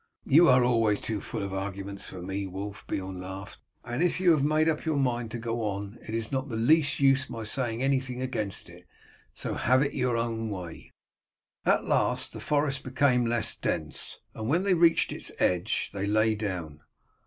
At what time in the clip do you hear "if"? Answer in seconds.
4.01-4.19